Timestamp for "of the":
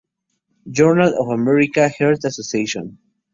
1.09-1.33